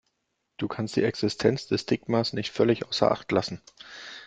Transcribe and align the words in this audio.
Du 0.57 0.67
kannst 0.67 0.95
die 0.95 1.03
Existenz 1.03 1.67
des 1.67 1.81
Stigmas 1.81 2.33
nicht 2.33 2.49
völlig 2.51 2.87
außer 2.87 3.11
Acht 3.11 3.31
lassen. 3.31 3.61